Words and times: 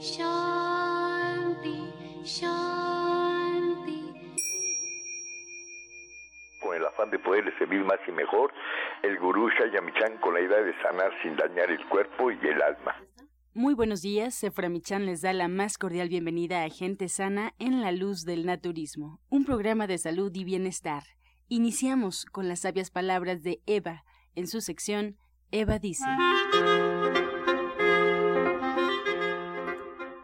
Shanti, 0.00 1.78
Shanti. 2.24 4.00
Con 6.60 6.76
el 6.76 6.86
afán 6.86 7.10
de 7.10 7.18
poderle 7.18 7.52
servir 7.58 7.84
más 7.84 7.98
y 8.08 8.12
mejor, 8.12 8.52
el 9.02 9.18
gurú 9.18 9.50
Shayamichan 9.50 10.16
con 10.18 10.32
la 10.32 10.40
idea 10.40 10.62
de 10.62 10.72
sanar 10.80 11.12
sin 11.22 11.36
dañar 11.36 11.70
el 11.70 11.86
cuerpo 11.88 12.30
y 12.30 12.38
el 12.46 12.62
alma. 12.62 12.96
Muy 13.52 13.74
buenos 13.74 14.00
días, 14.00 14.34
Seframichan 14.34 15.04
les 15.04 15.20
da 15.20 15.34
la 15.34 15.48
más 15.48 15.76
cordial 15.76 16.08
bienvenida 16.08 16.64
a 16.64 16.70
Gente 16.70 17.08
Sana 17.08 17.52
en 17.58 17.82
la 17.82 17.92
Luz 17.92 18.24
del 18.24 18.46
Naturismo, 18.46 19.20
un 19.28 19.44
programa 19.44 19.86
de 19.86 19.98
salud 19.98 20.30
y 20.34 20.44
bienestar. 20.44 21.02
Iniciamos 21.48 22.24
con 22.24 22.48
las 22.48 22.60
sabias 22.60 22.90
palabras 22.90 23.42
de 23.42 23.60
Eva 23.66 24.05
en 24.36 24.46
su 24.46 24.60
sección 24.60 25.18
Eva 25.50 25.78
dice. 25.78 26.04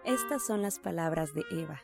Estas 0.04 0.46
son 0.46 0.62
las 0.62 0.78
palabras 0.78 1.34
de 1.34 1.42
Eva. 1.50 1.80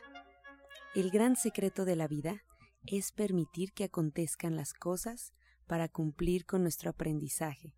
El 0.95 1.09
gran 1.09 1.35
secreto 1.35 1.83
de 1.83 1.95
la 1.95 2.07
vida 2.07 2.43
es 2.85 3.11
permitir 3.11 3.73
que 3.73 3.83
acontezcan 3.83 4.55
las 4.55 4.73
cosas 4.73 5.33
para 5.67 5.89
cumplir 5.89 6.45
con 6.45 6.61
nuestro 6.61 6.91
aprendizaje. 6.91 7.75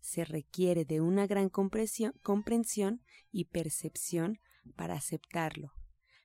Se 0.00 0.24
requiere 0.24 0.84
de 0.84 1.00
una 1.00 1.26
gran 1.26 1.48
comprensión 1.48 3.02
y 3.30 3.44
percepción 3.46 4.38
para 4.76 4.94
aceptarlo, 4.94 5.72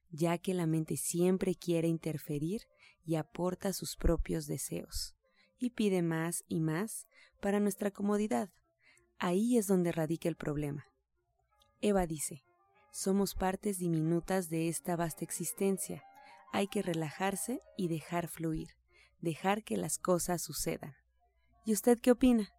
ya 0.09 0.37
que 0.37 0.53
la 0.53 0.65
mente 0.67 0.97
siempre 0.97 1.55
quiere 1.55 1.87
interferir 1.87 2.61
y 3.03 3.15
aporta 3.15 3.73
sus 3.73 3.95
propios 3.95 4.47
deseos, 4.47 5.16
y 5.59 5.71
pide 5.71 6.01
más 6.01 6.43
y 6.47 6.59
más 6.59 7.07
para 7.39 7.59
nuestra 7.59 7.91
comodidad. 7.91 8.49
Ahí 9.19 9.57
es 9.57 9.67
donde 9.67 9.91
radica 9.91 10.29
el 10.29 10.35
problema. 10.35 10.85
Eva 11.81 12.05
dice, 12.05 12.43
somos 12.91 13.35
partes 13.35 13.79
diminutas 13.79 14.49
de 14.49 14.67
esta 14.67 14.95
vasta 14.95 15.23
existencia. 15.23 16.03
Hay 16.51 16.67
que 16.67 16.81
relajarse 16.81 17.61
y 17.77 17.87
dejar 17.87 18.27
fluir, 18.27 18.69
dejar 19.21 19.63
que 19.63 19.77
las 19.77 19.99
cosas 19.99 20.41
sucedan. 20.41 20.95
¿Y 21.65 21.73
usted 21.73 21.99
qué 21.99 22.11
opina? 22.11 22.51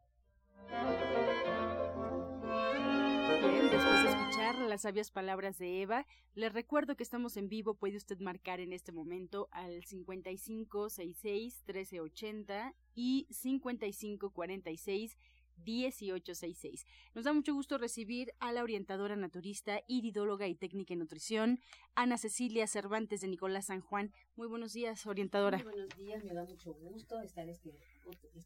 Después 3.70 4.02
de 4.02 4.10
escuchar 4.10 4.56
las 4.56 4.82
sabias 4.82 5.10
palabras 5.10 5.58
de 5.58 5.82
Eva, 5.82 6.06
les 6.34 6.52
recuerdo 6.52 6.96
que 6.96 7.02
estamos 7.02 7.36
en 7.36 7.48
vivo. 7.48 7.74
Puede 7.74 7.96
usted 7.96 8.18
marcar 8.18 8.60
en 8.60 8.72
este 8.72 8.92
momento 8.92 9.48
al 9.52 9.82
5566-1380 9.82 12.74
y 12.98 13.28
5546 13.30 15.16
1866. 15.64 16.84
Nos 17.14 17.24
da 17.24 17.32
mucho 17.32 17.54
gusto 17.54 17.78
recibir 17.78 18.32
a 18.40 18.52
la 18.52 18.62
orientadora 18.62 19.14
naturista, 19.16 19.80
iridóloga 19.86 20.48
y 20.48 20.54
técnica 20.54 20.94
en 20.94 21.00
nutrición, 21.00 21.60
Ana 21.94 22.18
Cecilia 22.18 22.66
Cervantes 22.66 23.20
de 23.20 23.28
Nicolás 23.28 23.66
San 23.66 23.80
Juan. 23.80 24.12
Muy 24.34 24.48
buenos 24.48 24.72
días, 24.72 25.06
orientadora. 25.06 25.58
Muy 25.58 25.72
buenos 25.72 25.96
días, 25.96 26.24
me 26.24 26.34
da 26.34 26.44
mucho 26.44 26.72
gusto 26.74 27.20
estar 27.20 27.48
este, 27.48 27.76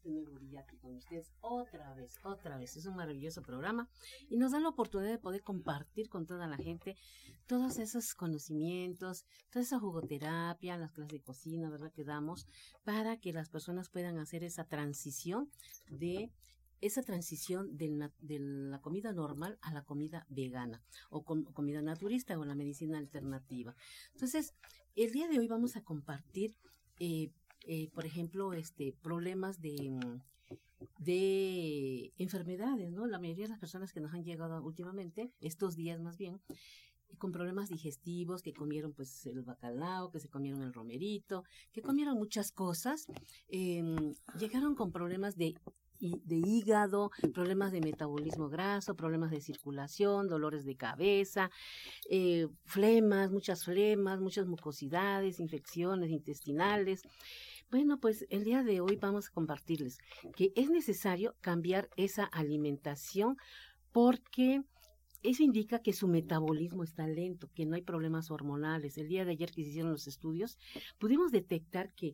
nuevo 0.05 0.39
día 0.39 0.61
aquí 0.61 0.77
con 0.77 0.95
ustedes 0.95 1.31
otra 1.41 1.93
vez, 1.93 2.15
otra 2.23 2.57
vez. 2.57 2.75
Es 2.75 2.85
un 2.85 2.95
maravilloso 2.95 3.41
programa 3.41 3.89
y 4.29 4.37
nos 4.37 4.51
da 4.51 4.59
la 4.59 4.69
oportunidad 4.69 5.11
de 5.11 5.17
poder 5.17 5.41
compartir 5.41 6.09
con 6.09 6.25
toda 6.25 6.47
la 6.47 6.57
gente 6.57 6.95
todos 7.47 7.77
esos 7.77 8.13
conocimientos, 8.15 9.25
toda 9.51 9.63
esa 9.63 9.79
jugoterapia, 9.79 10.77
las 10.77 10.91
clases 10.91 11.13
de 11.13 11.21
cocina, 11.21 11.69
¿verdad? 11.69 11.91
Que 11.91 12.03
damos 12.03 12.47
para 12.83 13.17
que 13.17 13.33
las 13.33 13.49
personas 13.49 13.89
puedan 13.89 14.17
hacer 14.17 14.43
esa 14.43 14.65
transición 14.65 15.49
de 15.89 16.31
esa 16.81 17.01
transición 17.01 17.77
de, 17.77 18.09
la 18.19 18.81
comida 18.81 19.13
normal 19.13 19.57
a 19.61 19.73
la 19.73 19.83
comida 19.83 20.25
vegana 20.27 20.83
o 21.09 21.23
comida 21.23 21.81
naturista 21.81 22.37
o 22.37 22.43
la 22.43 22.55
medicina 22.55 22.97
alternativa. 22.97 23.73
Entonces, 24.11 24.53
el 24.95 25.11
día 25.11 25.29
de 25.29 25.39
hoy 25.39 25.47
vamos 25.47 25.77
a 25.77 25.81
compartir, 25.81 26.57
eh, 26.99 27.31
eh, 27.65 27.89
por 27.93 28.05
ejemplo, 28.05 28.53
este 28.53 28.93
problemas 29.01 29.61
de 29.61 29.91
de 30.97 32.13
enfermedades, 32.17 32.91
¿no? 32.91 33.05
La 33.07 33.19
mayoría 33.19 33.45
de 33.45 33.49
las 33.51 33.59
personas 33.59 33.93
que 33.93 34.01
nos 34.01 34.13
han 34.13 34.23
llegado 34.23 34.61
últimamente, 34.63 35.31
estos 35.39 35.75
días 35.75 35.99
más 35.99 36.17
bien, 36.17 36.41
con 37.17 37.31
problemas 37.31 37.69
digestivos, 37.69 38.41
que 38.41 38.53
comieron 38.53 38.93
pues 38.93 39.25
el 39.25 39.41
bacalao, 39.43 40.11
que 40.11 40.19
se 40.19 40.29
comieron 40.29 40.61
el 40.61 40.73
romerito, 40.73 41.43
que 41.71 41.81
comieron 41.81 42.17
muchas 42.17 42.51
cosas, 42.51 43.07
eh, 43.49 43.83
llegaron 44.37 44.75
con 44.75 44.91
problemas 44.91 45.37
de 45.37 45.55
de 45.99 46.35
hígado, 46.35 47.11
problemas 47.33 47.71
de 47.71 47.79
metabolismo 47.79 48.49
graso, 48.49 48.95
problemas 48.95 49.31
de 49.31 49.39
circulación, 49.39 50.27
dolores 50.27 50.65
de 50.65 50.75
cabeza, 50.75 51.49
eh, 52.09 52.47
flemas, 52.65 53.31
muchas 53.31 53.63
flemas, 53.63 54.19
muchas 54.19 54.45
mucosidades, 54.45 55.39
infecciones 55.39 56.09
intestinales. 56.11 57.03
Bueno, 57.73 57.99
pues 57.99 58.27
el 58.29 58.43
día 58.43 58.61
de 58.61 58.81
hoy 58.81 58.97
vamos 58.97 59.29
a 59.29 59.31
compartirles 59.31 59.97
que 60.35 60.53
es 60.55 60.69
necesario 60.69 61.33
cambiar 61.41 61.89
esa 61.97 62.23
alimentación 62.23 63.35
porque 63.91 64.61
eso 65.23 65.41
indica 65.41 65.79
que 65.79 65.91
su 65.91 66.07
metabolismo 66.07 66.83
está 66.83 67.07
lento, 67.07 67.49
que 67.55 67.65
no 67.65 67.73
hay 67.73 67.81
problemas 67.81 68.29
hormonales. 68.29 68.99
El 68.99 69.07
día 69.07 69.25
de 69.25 69.31
ayer 69.31 69.49
que 69.49 69.63
se 69.63 69.69
hicieron 69.71 69.91
los 69.91 70.05
estudios, 70.05 70.59
pudimos 70.99 71.31
detectar 71.31 71.91
que 71.95 72.13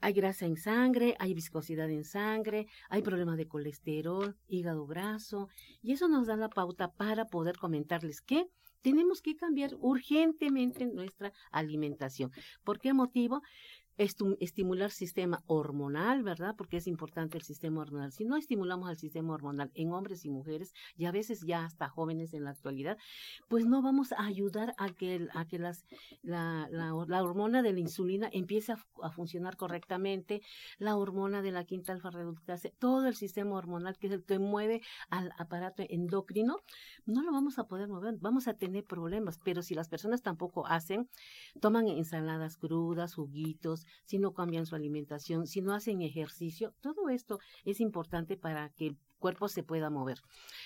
hay 0.00 0.12
grasa 0.12 0.46
en 0.46 0.56
sangre, 0.56 1.16
hay 1.18 1.34
viscosidad 1.34 1.90
en 1.90 2.04
sangre, 2.04 2.68
hay 2.88 3.02
problemas 3.02 3.36
de 3.36 3.48
colesterol, 3.48 4.36
hígado 4.46 4.86
graso, 4.86 5.48
y 5.82 5.90
eso 5.90 6.06
nos 6.06 6.28
da 6.28 6.36
la 6.36 6.50
pauta 6.50 6.92
para 6.92 7.24
poder 7.24 7.58
comentarles 7.58 8.20
que 8.20 8.46
tenemos 8.80 9.22
que 9.22 9.34
cambiar 9.34 9.74
urgentemente 9.80 10.86
nuestra 10.86 11.32
alimentación. 11.50 12.30
¿Por 12.62 12.78
qué 12.78 12.92
motivo? 12.92 13.42
Estimular 13.98 14.92
sistema 14.92 15.42
hormonal, 15.46 16.22
¿verdad? 16.22 16.54
Porque 16.56 16.76
es 16.76 16.86
importante 16.86 17.36
el 17.36 17.42
sistema 17.42 17.82
hormonal. 17.82 18.12
Si 18.12 18.24
no 18.24 18.36
estimulamos 18.36 18.90
el 18.90 18.96
sistema 18.96 19.34
hormonal 19.34 19.72
en 19.74 19.92
hombres 19.92 20.24
y 20.24 20.30
mujeres, 20.30 20.72
y 20.96 21.06
a 21.06 21.12
veces 21.12 21.40
ya 21.44 21.64
hasta 21.64 21.88
jóvenes 21.88 22.32
en 22.32 22.44
la 22.44 22.50
actualidad, 22.50 22.96
pues 23.48 23.66
no 23.66 23.82
vamos 23.82 24.12
a 24.12 24.24
ayudar 24.24 24.74
a 24.78 24.90
que, 24.90 25.26
a 25.34 25.44
que 25.46 25.58
las, 25.58 25.84
la, 26.22 26.68
la, 26.70 27.22
hormona 27.22 27.62
de 27.62 27.72
la 27.72 27.80
insulina 27.80 28.28
empiece 28.32 28.72
a, 28.72 29.10
funcionar 29.10 29.56
correctamente, 29.56 30.42
la 30.78 30.96
hormona 30.96 31.42
de 31.42 31.50
la 31.50 31.64
quinta 31.64 31.92
alfa 31.92 32.10
reductase, 32.10 32.72
todo 32.78 33.08
el 33.08 33.16
sistema 33.16 33.56
hormonal 33.56 33.98
que 33.98 34.06
es 34.06 34.12
el 34.12 34.24
que 34.24 34.38
mueve 34.38 34.80
al 35.10 35.32
aparato 35.38 35.82
endocrino, 35.88 36.58
no 37.04 37.22
lo 37.22 37.32
vamos 37.32 37.58
a 37.58 37.64
poder 37.64 37.88
mover, 37.88 38.14
vamos 38.20 38.46
a 38.46 38.54
tener 38.54 38.84
problemas, 38.84 39.38
pero 39.42 39.62
si 39.62 39.74
las 39.74 39.88
personas 39.88 40.22
tampoco 40.22 40.66
hacen, 40.66 41.08
toman 41.60 41.88
ensaladas 41.88 42.56
crudas, 42.56 43.14
juguitos, 43.14 43.87
si 44.04 44.18
no 44.18 44.32
cambian 44.34 44.66
su 44.66 44.74
alimentación, 44.74 45.46
si 45.46 45.60
no 45.60 45.74
hacen 45.74 46.02
ejercicio, 46.02 46.74
todo 46.80 47.08
esto 47.08 47.38
es 47.64 47.80
importante 47.80 48.36
para 48.36 48.70
que 48.70 48.88
el 48.88 48.98
cuerpo 49.18 49.48
se 49.48 49.62
pueda 49.62 49.90
mover. 49.90 50.18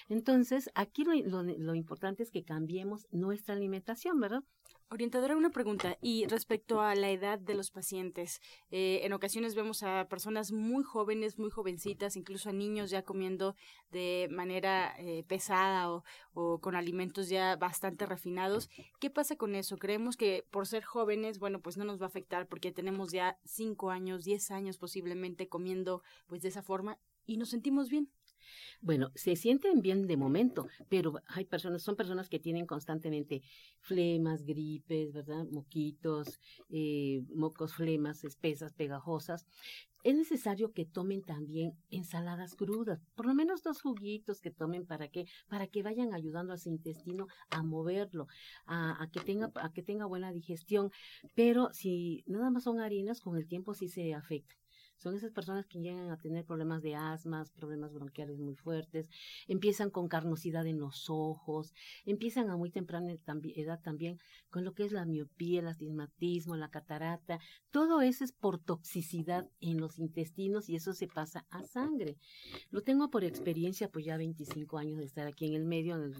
Entonces, 0.09 0.71
aquí 0.75 1.05
lo, 1.05 1.75
importante 1.75 2.22
es 2.22 2.31
que 2.31 2.44
cambiemos 2.44 3.06
nuestra 3.10 3.55
alimentación, 3.55 4.21
¿verdad? 4.21 4.44
Orientadora, 4.92 5.38
una 5.38 5.48
pregunta. 5.48 5.97
Y 6.03 6.26
respecto 6.26 6.82
a 6.82 6.94
la 6.94 7.08
edad 7.08 7.38
de 7.38 7.54
los 7.54 7.70
pacientes, 7.70 8.42
eh, 8.70 9.00
en 9.04 9.14
ocasiones 9.14 9.54
vemos 9.54 9.82
a 9.82 10.06
personas 10.06 10.53
muy 10.53 10.84
jóvenes, 10.84 11.38
muy 11.38 11.50
jovencitas, 11.50 12.14
incluso 12.14 12.50
a 12.50 12.53
niños 12.53 12.91
ya 12.91 13.03
comiendo 13.03 13.56
de 13.91 14.28
manera 14.30 14.94
eh, 14.98 15.25
pesada 15.26 15.91
o, 15.91 16.04
o, 16.34 16.60
con 16.60 16.76
alimentos 16.76 17.30
ya 17.30 17.56
bastante 17.56 18.04
refinados. 18.04 18.69
¿Qué 19.00 19.08
pasa 19.08 19.36
con 19.36 19.54
eso? 19.54 19.78
Creemos 19.78 20.19
que 20.19 20.44
por 20.50 20.66
ser 20.66 20.84
jóvenes, 20.84 21.38
bueno, 21.38 21.62
pues 21.62 21.78
no 21.78 21.86
nos 21.86 21.98
va 21.98 22.04
a 22.04 22.09
afectar 22.09 22.47
porque 22.47 22.70
tenemos 22.70 23.12
ya 23.12 23.38
cinco 23.47 23.91
años, 23.91 24.24
diez 24.24 24.50
años 24.50 24.76
posiblemente 24.76 25.48
comiendo 25.48 26.03
pues 26.26 26.42
de 26.42 26.50
esa 26.50 26.62
forma 26.62 26.98
y 27.24 27.38
nos 27.38 27.48
sentimos 27.48 27.89
bien. 27.89 28.10
Bueno, 28.80 29.10
se 29.15 29.36
sienten 29.36 29.80
bien 29.83 30.06
de 30.06 30.16
momento, 30.16 30.66
pero 30.89 31.15
hay 31.28 31.44
personas, 31.44 31.83
son 31.83 31.97
personas 31.97 32.28
que 32.28 32.39
tienen 32.39 32.66
constantemente 32.66 33.42
flemas, 33.80 34.44
gripes, 34.44 35.12
¿verdad? 35.12 35.47
Moquitos, 35.50 36.41
eh, 36.71 37.22
mocos, 37.34 37.74
flemas 37.74 38.24
espesas, 38.24 38.72
pegajosas. 38.72 39.47
Es 40.03 40.16
necesario 40.16 40.72
que 40.72 40.84
tomen 40.84 41.22
también 41.22 41.74
ensaladas 41.91 42.56
crudas, 42.56 43.00
por 43.15 43.24
lo 43.27 43.34
menos 43.34 43.62
dos 43.62 43.80
juguitos 43.80 44.41
que 44.41 44.50
tomen 44.50 44.84
para 44.84 45.09
que, 45.09 45.27
para 45.48 45.68
que 45.68 45.84
vayan 45.84 46.12
ayudando 46.12 46.53
a 46.53 46.59
su 46.59 46.71
intestino 46.71 47.28
a 47.50 47.62
moverlo, 47.62 48.27
a, 48.66 49.00
a, 49.00 49.10
que 49.10 49.21
tenga, 49.21 49.53
a 49.54 49.72
que 49.72 49.83
tenga 49.83 50.06
buena 50.06 50.33
digestión. 50.33 50.91
Pero 51.34 51.72
si 51.72 52.24
nada 52.27 52.50
más 52.50 52.65
son 52.65 52.80
harinas, 52.80 53.21
con 53.21 53.36
el 53.36 53.47
tiempo 53.47 53.74
sí 53.74 53.89
se 53.89 54.12
afecta 54.15 54.61
Son 55.03 55.16
esas 55.16 55.33
personas 55.33 55.66
que 55.66 55.81
llegan 55.81 56.10
a 56.10 56.16
tener 56.16 56.45
problemas 56.45 56.81
de 56.83 56.95
asmas, 56.95 57.51
problemas 57.51 57.93
bronquiales 57.93 58.39
muy 58.39 58.54
fuertes, 58.54 59.09
empiezan 59.49 59.91
con 59.91 60.07
carnosidad 60.07 60.65
en 60.66 60.78
los 60.78 61.10
ojos, 61.10 61.75
empiezan 62.04 62.51
a 62.51 62.57
muy 62.57 62.71
temprana 62.71 63.13
edad 63.57 63.81
también 63.83 64.21
con 64.51 64.65
lo 64.65 64.75
que 64.75 64.84
es 64.84 64.93
la 64.93 65.04
miopía, 65.04 65.60
el 65.60 65.66
astigmatismo, 65.69 66.57
la 66.57 66.71
catarata. 66.71 67.41
Todo 67.71 68.01
eso 68.03 68.22
es 68.22 68.33
por 68.33 68.59
toxicidad 68.59 69.49
en 69.60 69.81
los 69.81 69.99
intestinos 69.99 70.69
y 70.69 70.77
eso 70.77 70.93
se 70.93 71.09
pasa 71.09 71.47
a 71.51 71.65
sangre. 71.65 72.16
Lo 72.71 72.83
tengo 72.83 73.10
por 73.10 73.25
experiencia, 73.25 73.89
pues 73.89 74.04
ya 74.04 74.16
25 74.16 74.78
años 74.78 74.99
de 74.99 75.04
estar 75.04 75.27
aquí 75.27 75.47
en 75.47 75.54
el 75.54 75.65
medio, 75.65 75.97
en 75.97 76.13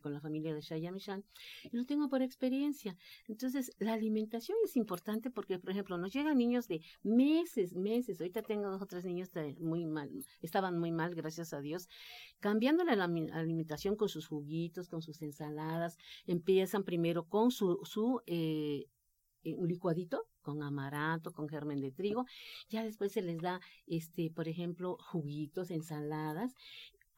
con 0.00 0.12
la 0.12 0.20
familia 0.20 0.54
de 0.54 0.60
Shayamishan, 0.60 1.24
y 1.72 1.76
lo 1.76 1.84
tengo 1.86 2.08
por 2.08 2.22
experiencia. 2.22 2.96
Entonces, 3.26 3.72
la 3.78 3.94
alimentación 3.94 4.58
es 4.64 4.76
importante 4.76 5.30
porque, 5.30 5.58
por 5.58 5.70
ejemplo, 5.70 5.98
nos 5.98 6.12
llegan 6.12 6.38
niños 6.38 6.68
de 6.68 6.82
meses, 7.02 7.74
meses. 7.80 8.20
Ahorita 8.20 8.42
tengo 8.42 8.70
dos 8.70 8.82
o 8.82 8.86
tres 8.86 9.04
niños 9.04 9.30
muy 9.58 9.86
mal, 9.86 10.10
estaban 10.40 10.78
muy 10.78 10.92
mal, 10.92 11.14
gracias 11.14 11.52
a 11.52 11.60
Dios. 11.60 11.88
Cambiando 12.38 12.84
la 12.84 12.92
alimentación 13.02 13.96
con 13.96 14.08
sus 14.08 14.26
juguitos, 14.26 14.88
con 14.88 15.02
sus 15.02 15.22
ensaladas, 15.22 15.96
empiezan 16.26 16.84
primero 16.84 17.24
con 17.24 17.50
su, 17.50 17.80
su 17.84 18.20
eh, 18.26 18.86
eh, 19.42 19.54
un 19.56 19.68
licuadito 19.68 20.26
con 20.42 20.62
amaranto, 20.62 21.32
con 21.32 21.48
germen 21.48 21.80
de 21.80 21.92
trigo, 21.92 22.26
ya 22.68 22.82
después 22.84 23.12
se 23.12 23.22
les 23.22 23.40
da, 23.40 23.60
este, 23.86 24.30
por 24.30 24.48
ejemplo, 24.48 24.96
juguitos, 25.00 25.70
ensaladas, 25.70 26.54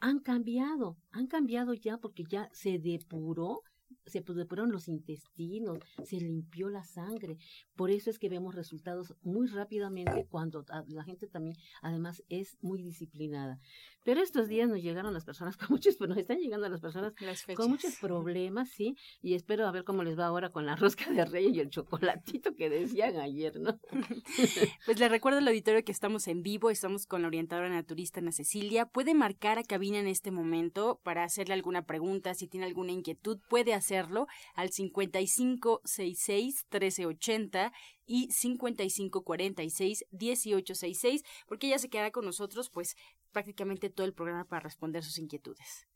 han 0.00 0.19
cambiado, 0.19 0.97
han 1.11 1.26
cambiado 1.26 1.75
ya 1.75 1.99
porque 1.99 2.25
ya 2.25 2.49
se 2.53 2.79
depuró 2.79 3.62
se 4.06 4.21
depuraron 4.21 4.73
los 4.73 4.89
intestinos, 4.89 5.79
se 6.05 6.17
limpió 6.17 6.69
la 6.69 6.85
sangre. 6.85 7.39
Por 7.77 7.91
eso 7.91 8.11
es 8.11 8.19
que 8.19 8.29
vemos 8.29 8.55
resultados 8.55 9.15
muy 9.23 9.47
rápidamente 9.47 10.27
cuando 10.29 10.65
la 10.89 11.05
gente 11.05 11.27
también, 11.27 11.56
además, 11.83 12.23
es 12.29 12.59
muy 12.62 12.83
disciplinada. 12.83 13.61
Pero 14.05 14.21
estos 14.21 14.49
días 14.49 14.69
nos 14.69 14.83
llegaron 14.83 15.15
las 15.15 15.25
personas 15.25 15.56
con 15.56 15.69
muchos, 15.71 15.97
pues 15.97 16.09
nos 16.09 16.19
están 16.19 16.39
llegando 16.39 16.69
las 16.69 16.81
personas 16.81 17.15
con 17.55 17.71
muchos 17.71 17.97
problemas, 17.97 18.69
sí, 18.69 18.97
y 19.21 19.35
espero 19.35 19.67
a 19.67 19.71
ver 19.71 19.85
cómo 19.85 20.03
les 20.03 20.19
va 20.19 20.27
ahora 20.27 20.50
con 20.50 20.67
la 20.67 20.75
rosca 20.77 21.11
de 21.11 21.25
reyes 21.25 21.55
y 21.55 21.61
el 21.61 21.71
chocolatito 21.71 22.55
que 22.56 22.69
decían 22.69 23.17
ayer, 23.17 23.61
¿no? 23.61 23.79
pues 24.87 24.99
le 24.99 25.09
recuerdo 25.09 25.38
al 25.38 25.49
auditorio 25.49 25.85
que 25.85 25.93
estamos 25.93 26.27
en 26.27 26.43
vivo, 26.43 26.71
estamos 26.71 27.06
con 27.06 27.23
la 27.23 27.29
orientadora 27.29 27.69
naturista 27.69 28.21
Ana 28.21 28.33
Cecilia. 28.33 28.87
Puede 28.87 29.15
marcar 29.15 29.59
a 29.59 29.65
cabina 29.65 29.99
en 29.99 30.06
este 30.06 30.31
momento 30.31 31.00
para 31.05 31.25
hacerle 31.25 31.55
alguna 31.55 31.87
pregunta, 31.87 32.35
si 32.35 32.49
tiene 32.49 32.67
alguna 32.67 32.93
inquietud, 32.93 33.38
puede 33.49 33.75
hacerlo 33.82 34.26
al 34.55 34.70
5566 34.70 36.67
1380 36.70 37.73
y 38.06 38.31
5546 38.31 40.05
1866, 40.11 41.23
porque 41.46 41.67
ella 41.67 41.79
se 41.79 41.90
queda 41.90 42.11
con 42.11 42.25
nosotros 42.25 42.70
pues 42.70 42.96
prácticamente 43.32 43.90
todo 43.90 44.06
el 44.06 44.14
programa 44.14 44.44
para 44.44 44.61
responder 44.61 45.02
sus 45.05 45.19
inquietudes. 45.19 45.87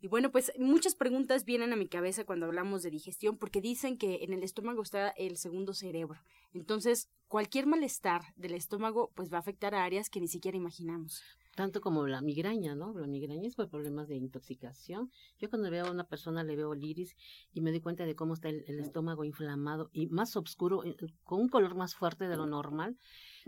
Y 0.00 0.08
bueno, 0.08 0.32
pues 0.32 0.52
muchas 0.58 0.96
preguntas 0.96 1.44
vienen 1.44 1.72
a 1.72 1.76
mi 1.76 1.86
cabeza 1.86 2.24
cuando 2.24 2.46
hablamos 2.46 2.82
de 2.82 2.90
digestión 2.90 3.38
porque 3.38 3.60
dicen 3.60 3.96
que 3.96 4.24
en 4.24 4.32
el 4.32 4.42
estómago 4.42 4.82
está 4.82 5.10
el 5.10 5.36
segundo 5.36 5.74
cerebro. 5.74 6.20
Entonces, 6.52 7.08
cualquier 7.28 7.66
malestar 7.66 8.22
del 8.34 8.54
estómago 8.54 9.12
pues 9.14 9.32
va 9.32 9.36
a 9.36 9.40
afectar 9.40 9.76
a 9.76 9.84
áreas 9.84 10.10
que 10.10 10.20
ni 10.20 10.26
siquiera 10.26 10.56
imaginamos 10.56 11.22
tanto 11.54 11.80
como 11.80 12.06
la 12.06 12.22
migraña, 12.22 12.74
¿no? 12.74 12.98
La 12.98 13.06
migraña 13.06 13.46
es 13.46 13.54
por 13.54 13.68
problemas 13.68 14.08
de 14.08 14.16
intoxicación. 14.16 15.10
Yo 15.38 15.50
cuando 15.50 15.70
veo 15.70 15.86
a 15.86 15.90
una 15.90 16.04
persona 16.04 16.42
le 16.44 16.56
veo 16.56 16.72
el 16.72 16.82
iris 16.82 17.16
y 17.52 17.60
me 17.60 17.70
doy 17.70 17.80
cuenta 17.80 18.06
de 18.06 18.14
cómo 18.14 18.34
está 18.34 18.48
el, 18.48 18.80
estómago 18.80 19.24
inflamado 19.24 19.90
y 19.92 20.06
más 20.06 20.34
oscuro, 20.36 20.84
eh, 20.84 20.96
con 21.24 21.40
un 21.40 21.48
color 21.48 21.74
más 21.74 21.94
fuerte 21.94 22.28
de 22.28 22.36
lo 22.36 22.46
normal. 22.46 22.96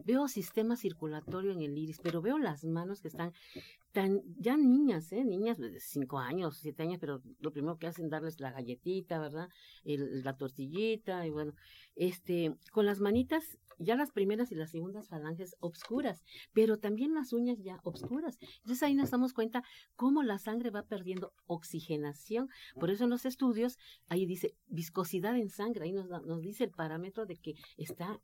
Veo 0.04 0.28
sistema 0.28 0.76
circulatorio 0.76 1.52
en 1.52 1.62
el 1.62 1.78
iris, 1.78 2.00
pero 2.02 2.20
veo 2.20 2.38
las 2.38 2.64
manos 2.64 3.00
que 3.00 3.08
están 3.08 3.32
tan, 3.92 4.22
ya 4.38 4.56
niñas, 4.56 5.12
¿eh? 5.12 5.24
Niñas 5.24 5.56
de 5.56 5.78
cinco 5.80 6.18
años, 6.18 6.58
siete 6.58 6.82
años, 6.82 6.98
pero 7.00 7.22
lo 7.38 7.52
primero 7.52 7.78
que 7.78 7.86
hacen 7.86 8.06
es 8.06 8.10
darles 8.10 8.40
la 8.40 8.50
galletita, 8.50 9.18
¿verdad? 9.18 9.48
la 9.84 10.36
tortillita 10.36 11.26
y 11.26 11.30
bueno, 11.30 11.54
este, 11.94 12.56
con 12.72 12.86
las 12.86 13.00
manitas 13.00 13.56
ya 13.78 13.96
las 13.96 14.12
primeras 14.12 14.52
y 14.52 14.54
las 14.54 14.70
segundas 14.70 15.08
falanges 15.08 15.56
obscuras, 15.60 16.22
pero 16.52 16.78
también 16.78 17.14
las 17.14 17.32
uñas 17.32 17.58
ya 17.62 17.80
obscuras. 17.84 18.38
Entonces 18.58 18.82
ahí 18.82 18.94
nos 18.94 19.10
damos 19.10 19.32
cuenta 19.32 19.62
cómo 19.96 20.22
la 20.22 20.38
sangre 20.38 20.70
va 20.70 20.82
perdiendo 20.82 21.32
oxigenación. 21.46 22.48
Por 22.78 22.90
eso 22.90 23.04
en 23.04 23.10
los 23.10 23.24
estudios, 23.26 23.78
ahí 24.08 24.26
dice 24.26 24.56
viscosidad 24.66 25.36
en 25.36 25.50
sangre, 25.50 25.84
ahí 25.84 25.92
nos, 25.92 26.08
nos 26.08 26.40
dice 26.40 26.64
el 26.64 26.70
parámetro 26.70 27.26
de 27.26 27.36
que 27.36 27.54
está 27.76 28.20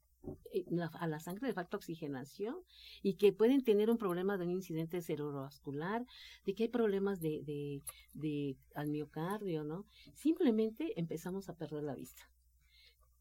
eh, 0.52 0.66
a 0.92 1.06
la 1.06 1.18
sangre 1.18 1.48
le 1.48 1.54
falta 1.54 1.78
oxigenación 1.78 2.56
y 3.02 3.14
que 3.14 3.32
pueden 3.32 3.64
tener 3.64 3.90
un 3.90 3.96
problema 3.96 4.36
de 4.36 4.44
un 4.44 4.50
incidente 4.50 5.00
cerebrovascular, 5.00 6.04
de 6.44 6.54
que 6.54 6.64
hay 6.64 6.68
problemas 6.68 7.20
de, 7.20 7.42
de, 7.42 7.82
de 8.12 8.56
al 8.74 8.88
miocardio, 8.88 9.64
¿no? 9.64 9.86
Simplemente 10.14 10.98
empezamos 11.00 11.48
a 11.48 11.54
perder 11.54 11.84
la 11.84 11.94
vista. 11.94 12.22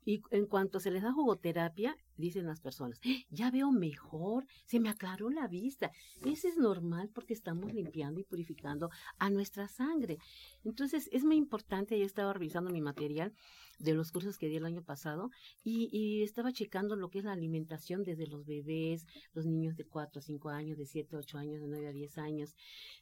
Y 0.03 0.21
en 0.31 0.45
cuanto 0.45 0.79
se 0.79 0.91
les 0.91 1.03
da 1.03 1.13
jugoterapia, 1.13 1.95
dicen 2.19 2.45
las 2.45 2.59
personas, 2.59 2.99
ya 3.29 3.51
veo 3.51 3.71
mejor, 3.71 4.45
se 4.65 4.79
me 4.79 4.89
aclaró 4.89 5.29
la 5.29 5.47
vista. 5.47 5.91
Eso 6.25 6.47
es 6.47 6.57
normal 6.57 7.09
porque 7.13 7.33
estamos 7.33 7.73
limpiando 7.73 8.19
y 8.19 8.23
purificando 8.23 8.89
a 9.17 9.29
nuestra 9.29 9.67
sangre. 9.67 10.17
Entonces, 10.63 11.09
es 11.11 11.23
muy 11.23 11.37
importante, 11.37 11.97
yo 11.97 12.05
estaba 12.05 12.33
revisando 12.33 12.69
mi 12.69 12.81
material 12.81 13.33
de 13.79 13.93
los 13.93 14.11
cursos 14.11 14.37
que 14.37 14.49
di 14.49 14.57
el 14.57 14.65
año 14.65 14.83
pasado 14.83 15.31
y, 15.63 15.89
y 15.91 16.23
estaba 16.23 16.51
checando 16.51 16.97
lo 16.97 17.09
que 17.09 17.19
es 17.19 17.25
la 17.25 17.31
alimentación 17.31 18.03
desde 18.03 18.27
los 18.27 18.45
bebés, 18.45 19.07
los 19.33 19.45
niños 19.45 19.77
de 19.77 19.85
4 19.85 20.19
a 20.19 20.21
5 20.21 20.49
años, 20.49 20.77
de 20.77 20.85
7 20.85 21.15
a 21.15 21.19
8 21.19 21.37
años, 21.37 21.61
de 21.61 21.67
9 21.67 21.87
a 21.87 21.91
10 21.91 22.17
años. 22.17 22.55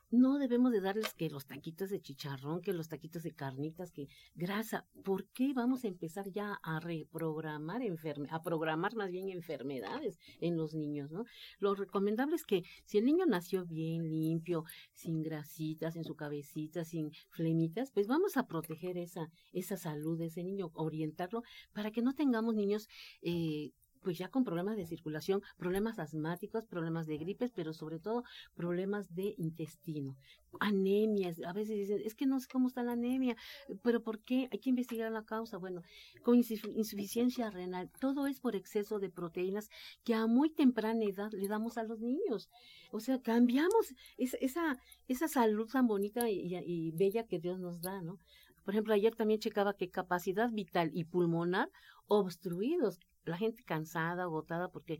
No 0.09 0.37
debemos 0.37 0.71
de 0.71 0.79
darles 0.79 1.13
que 1.13 1.29
los 1.29 1.47
taquitos 1.47 1.89
de 1.89 1.99
chicharrón, 1.99 2.61
que 2.61 2.71
los 2.71 2.87
taquitos 2.87 3.23
de 3.23 3.33
carnitas, 3.33 3.91
que 3.91 4.07
grasa. 4.35 4.85
¿Por 5.03 5.25
qué 5.25 5.53
vamos 5.53 5.83
a 5.83 5.87
empezar 5.87 6.31
ya 6.31 6.59
a 6.63 6.79
reprogramar 6.79 7.81
enferme, 7.81 8.29
a 8.31 8.41
programar 8.41 8.95
más 8.95 9.06
bien 9.11 9.29
enfermedades 9.29 10.19
en 10.39 10.57
los 10.57 10.73
niños, 10.73 11.11
¿no? 11.11 11.25
Lo 11.59 11.75
recomendable 11.75 12.35
es 12.35 12.45
que 12.45 12.63
si 12.85 12.97
el 12.97 13.05
niño 13.05 13.25
nació 13.25 13.65
bien, 13.65 14.09
limpio, 14.09 14.63
sin 14.93 15.23
grasitas 15.23 15.95
en 15.95 16.03
su 16.03 16.15
cabecita, 16.15 16.83
sin 16.83 17.11
flemitas, 17.29 17.91
pues 17.91 18.07
vamos 18.07 18.37
a 18.37 18.47
proteger 18.47 18.97
esa, 18.97 19.29
esa 19.53 19.77
salud 19.77 20.17
de 20.17 20.25
ese 20.25 20.43
niño, 20.43 20.71
orientarlo 20.73 21.43
para 21.73 21.91
que 21.91 22.01
no 22.01 22.13
tengamos 22.13 22.55
niños 22.55 22.87
eh, 23.21 23.71
pues 24.07 24.19
ya 24.19 24.29
con 24.29 24.45
problemas 24.45 24.77
de 24.77 24.85
circulación, 24.85 25.43
problemas 25.57 25.99
asmáticos, 25.99 26.65
problemas 26.65 27.07
de 27.07 27.17
gripes, 27.17 27.51
pero 27.51 27.73
sobre 27.73 27.99
todo 27.99 28.23
problemas 28.55 29.13
de 29.13 29.35
intestino, 29.37 30.15
anemias. 30.61 31.41
A 31.45 31.51
veces 31.51 31.75
dicen, 31.75 31.99
es 32.05 32.15
que 32.15 32.25
no 32.25 32.39
sé 32.39 32.47
cómo 32.49 32.69
está 32.69 32.83
la 32.83 32.93
anemia, 32.93 33.35
pero 33.83 34.01
¿por 34.01 34.19
qué? 34.19 34.47
Hay 34.53 34.59
que 34.59 34.69
investigar 34.69 35.11
la 35.11 35.25
causa. 35.25 35.57
Bueno, 35.57 35.81
con 36.23 36.37
insuficiencia 36.37 37.49
renal, 37.49 37.91
todo 37.99 38.27
es 38.27 38.39
por 38.39 38.55
exceso 38.55 38.97
de 38.99 39.09
proteínas 39.09 39.69
que 40.05 40.13
a 40.13 40.25
muy 40.25 40.51
temprana 40.51 41.03
edad 41.03 41.33
le 41.33 41.49
damos 41.49 41.77
a 41.77 41.83
los 41.83 41.99
niños. 41.99 42.47
O 42.93 43.01
sea, 43.01 43.21
cambiamos 43.21 43.93
esa, 44.15 44.77
esa, 45.09 45.27
salud 45.27 45.67
tan 45.69 45.85
bonita 45.85 46.29
y, 46.29 46.55
y 46.55 46.91
bella 46.91 47.27
que 47.27 47.39
Dios 47.39 47.59
nos 47.59 47.81
da, 47.81 48.01
¿no? 48.01 48.19
Por 48.63 48.73
ejemplo, 48.73 48.93
ayer 48.93 49.13
también 49.15 49.41
checaba 49.41 49.75
que 49.75 49.89
capacidad 49.89 50.49
vital 50.49 50.91
y 50.93 51.03
pulmonar 51.03 51.69
obstruidos 52.07 53.01
la 53.27 53.37
gente 53.37 53.63
cansada, 53.63 54.23
agotada, 54.23 54.69
porque 54.69 54.99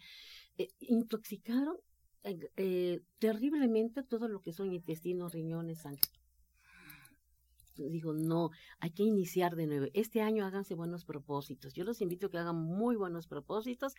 eh, 0.57 0.69
intoxicaron 0.79 1.77
eh, 2.23 2.51
eh, 2.57 3.01
terriblemente 3.19 4.03
todo 4.03 4.27
lo 4.27 4.41
que 4.41 4.51
son 4.51 4.73
intestinos, 4.73 5.33
riñones, 5.33 5.79
sangre. 5.79 6.01
Digo, 7.75 8.11
no, 8.13 8.49
hay 8.79 8.89
que 8.89 9.03
iniciar 9.03 9.55
de 9.55 9.67
nuevo. 9.67 9.85
Este 9.93 10.21
año 10.21 10.45
háganse 10.45 10.73
buenos 10.73 11.05
propósitos. 11.05 11.73
Yo 11.75 11.83
los 11.83 12.01
invito 12.01 12.27
a 12.27 12.31
que 12.31 12.39
hagan 12.39 12.55
muy 12.55 12.95
buenos 12.95 13.27
propósitos 13.27 13.93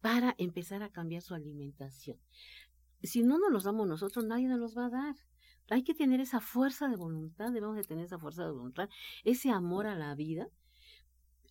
para 0.00 0.34
empezar 0.36 0.82
a 0.82 0.90
cambiar 0.90 1.22
su 1.22 1.34
alimentación. 1.34 2.18
Si 3.02 3.22
no 3.22 3.38
nos 3.38 3.50
los 3.50 3.64
damos 3.64 3.88
nosotros, 3.88 4.26
nadie 4.26 4.48
nos 4.48 4.60
los 4.60 4.76
va 4.76 4.86
a 4.86 4.90
dar. 4.90 5.16
Hay 5.70 5.82
que 5.82 5.94
tener 5.94 6.20
esa 6.20 6.40
fuerza 6.40 6.88
de 6.88 6.96
voluntad, 6.96 7.52
debemos 7.52 7.76
de 7.76 7.84
tener 7.84 8.04
esa 8.04 8.18
fuerza 8.18 8.44
de 8.44 8.52
voluntad, 8.52 8.90
ese 9.24 9.50
amor 9.50 9.86
a 9.86 9.94
la 9.96 10.14
vida, 10.14 10.48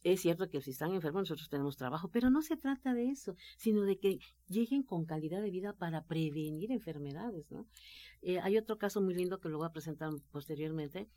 es 0.04 0.22
cierto 0.22 0.50
que 0.50 0.62
si 0.62 0.72
están 0.72 0.94
enfermos 0.94 1.22
nosotros 1.22 1.50
tenemos 1.50 1.78
trabajo, 1.78 2.10
pero 2.10 2.30
no 2.30 2.42
se 2.42 2.58
trata 2.58 2.94
de 2.94 3.10
eso, 3.10 3.36
sino 3.58 3.84
de 3.84 4.00
que 4.00 4.20
lleguen 4.48 4.84
con 4.84 5.06
calidad 5.06 5.42
de 5.42 5.52
vida 5.52 5.74
para 5.74 6.06
prevenir 6.06 6.72
enfermedades, 6.72 7.52
¿no? 7.52 7.68
Eh, 8.22 8.40
hay 8.40 8.58
otro 8.58 8.78
caso 8.78 9.02
muy 9.02 9.14
lindo 9.14 9.40
que 9.40 9.50
lo 9.50 9.58
voy 9.58 9.68
a 9.68 9.74
presentar 9.74 10.10
posteriormente, 10.32 11.08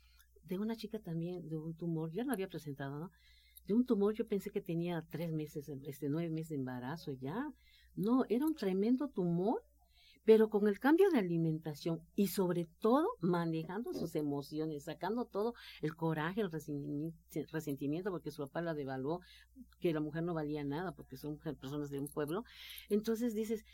de 0.43 0.59
una 0.59 0.75
chica 0.75 0.99
también 0.99 1.47
de 1.49 1.57
un 1.57 1.75
tumor, 1.75 2.11
ya 2.11 2.23
lo 2.23 2.33
había 2.33 2.47
presentado, 2.47 2.99
¿no? 2.99 3.11
De 3.65 3.73
un 3.73 3.85
tumor 3.85 4.13
yo 4.13 4.27
pensé 4.27 4.51
que 4.51 4.61
tenía 4.61 5.03
tres 5.09 5.31
meses, 5.31 5.69
este, 5.85 6.07
nueve 6.07 6.29
meses 6.29 6.49
de 6.49 6.55
embarazo 6.55 7.13
ya. 7.13 7.51
No, 7.95 8.25
era 8.29 8.45
un 8.45 8.55
tremendo 8.55 9.07
tumor 9.07 9.63
pero 10.25 10.49
con 10.49 10.67
el 10.67 10.79
cambio 10.79 11.09
de 11.11 11.19
alimentación 11.19 12.01
y 12.15 12.27
sobre 12.27 12.67
todo 12.79 13.07
manejando 13.21 13.93
sus 13.93 14.15
emociones, 14.15 14.83
sacando 14.83 15.25
todo 15.25 15.53
el 15.81 15.95
coraje, 15.95 16.41
el 16.41 16.51
resentimiento, 16.51 18.11
porque 18.11 18.31
su 18.31 18.43
papá 18.43 18.61
la 18.61 18.73
devaluó, 18.73 19.21
que 19.79 19.93
la 19.93 20.01
mujer 20.01 20.23
no 20.23 20.33
valía 20.33 20.63
nada, 20.63 20.93
porque 20.93 21.15
son 21.15 21.37
personas 21.37 21.91
de 21.91 21.99
un 21.99 22.07
pueblo. 22.07 22.43
Entonces 22.89 23.35
dices, 23.35 23.65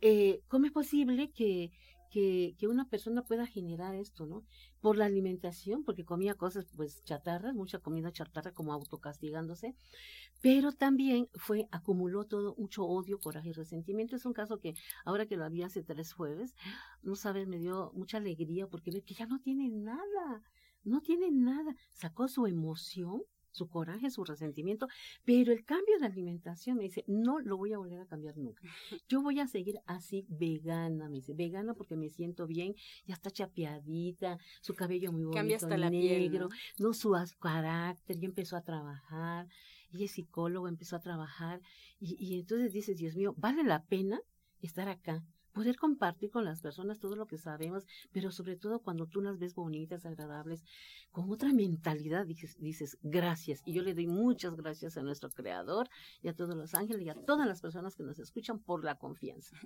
eh, 0.00 0.40
¿cómo 0.48 0.66
es 0.66 0.72
posible 0.72 1.30
que, 1.32 1.70
que, 2.10 2.54
que, 2.58 2.68
una 2.68 2.88
persona 2.88 3.22
pueda 3.22 3.46
generar 3.46 3.94
esto, 3.94 4.26
¿no? 4.26 4.44
Por 4.80 4.96
la 4.96 5.06
alimentación, 5.06 5.84
porque 5.84 6.04
comía 6.04 6.34
cosas, 6.34 6.66
pues, 6.76 7.02
chatarras, 7.04 7.54
mucha 7.54 7.78
comida 7.78 8.12
chatarra, 8.12 8.52
como 8.52 8.72
autocastigándose, 8.72 9.74
pero 10.40 10.72
también 10.72 11.28
fue, 11.34 11.68
acumuló 11.70 12.24
todo, 12.24 12.54
mucho 12.58 12.84
odio, 12.84 13.18
coraje 13.18 13.50
y 13.50 13.52
resentimiento. 13.52 14.16
Es 14.16 14.26
un 14.26 14.32
caso 14.32 14.60
que, 14.60 14.74
ahora 15.04 15.26
que 15.26 15.36
lo 15.36 15.44
había 15.44 15.66
hace 15.66 15.82
tres 15.82 16.12
jueves, 16.12 16.54
no 17.02 17.16
sabes, 17.16 17.48
me 17.48 17.58
dio 17.58 17.92
mucha 17.94 18.18
alegría, 18.18 18.66
porque 18.66 18.90
ve 18.90 19.02
que 19.02 19.14
ya 19.14 19.26
no 19.26 19.40
tiene 19.40 19.70
nada, 19.70 20.42
no 20.82 21.00
tiene 21.00 21.30
nada, 21.30 21.74
sacó 21.92 22.28
su 22.28 22.46
emoción 22.46 23.22
su 23.54 23.68
coraje, 23.68 24.10
su 24.10 24.24
resentimiento, 24.24 24.88
pero 25.24 25.52
el 25.52 25.64
cambio 25.64 25.98
de 26.00 26.06
alimentación 26.06 26.76
me 26.76 26.82
dice, 26.82 27.04
no 27.06 27.38
lo 27.38 27.56
voy 27.56 27.72
a 27.72 27.78
volver 27.78 28.00
a 28.00 28.06
cambiar 28.06 28.36
nunca. 28.36 28.62
Yo 29.08 29.22
voy 29.22 29.38
a 29.38 29.46
seguir 29.46 29.80
así 29.86 30.26
vegana, 30.28 31.08
me 31.08 31.16
dice, 31.16 31.34
vegana 31.34 31.74
porque 31.74 31.96
me 31.96 32.10
siento 32.10 32.48
bien, 32.48 32.74
ya 33.06 33.14
está 33.14 33.30
chapeadita, 33.30 34.38
su 34.60 34.74
cabello 34.74 35.12
muy 35.12 35.22
bonito, 35.22 35.38
Cambia 35.38 35.56
hasta 35.56 35.76
negro, 35.88 36.48
¿no? 36.78 36.92
su 36.92 37.14
carácter, 37.38 38.18
ya 38.18 38.26
empezó 38.26 38.56
a 38.56 38.62
trabajar, 38.62 39.46
y 39.92 40.04
es 40.04 40.10
psicólogo, 40.10 40.66
empezó 40.66 40.96
a 40.96 41.00
trabajar, 41.00 41.60
y, 42.00 42.16
y 42.18 42.40
entonces 42.40 42.72
dices, 42.72 42.96
Dios 42.96 43.14
mío, 43.14 43.34
vale 43.36 43.62
la 43.62 43.84
pena 43.84 44.20
estar 44.60 44.88
acá, 44.88 45.24
poder 45.54 45.76
compartir 45.76 46.30
con 46.30 46.44
las 46.44 46.60
personas 46.60 46.98
todo 46.98 47.16
lo 47.16 47.26
que 47.26 47.38
sabemos, 47.38 47.86
pero 48.12 48.30
sobre 48.30 48.56
todo 48.56 48.80
cuando 48.80 49.06
tú 49.06 49.22
las 49.22 49.38
ves 49.38 49.54
bonitas, 49.54 50.04
agradables, 50.04 50.64
con 51.12 51.30
otra 51.30 51.52
mentalidad 51.52 52.26
dices, 52.26 52.98
gracias. 53.02 53.62
Y 53.64 53.72
yo 53.72 53.82
le 53.82 53.94
doy 53.94 54.08
muchas 54.08 54.56
gracias 54.56 54.96
a 54.96 55.02
nuestro 55.02 55.30
creador 55.30 55.88
y 56.22 56.28
a 56.28 56.34
todos 56.34 56.56
los 56.56 56.74
ángeles 56.74 57.02
y 57.06 57.08
a 57.08 57.14
todas 57.14 57.46
las 57.46 57.60
personas 57.60 57.94
que 57.94 58.02
nos 58.02 58.18
escuchan 58.18 58.58
por 58.58 58.84
la 58.84 58.96
confianza. 58.96 59.56